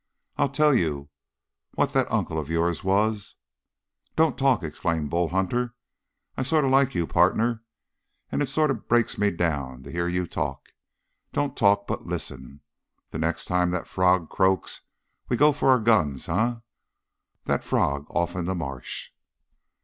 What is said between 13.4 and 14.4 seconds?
time that frog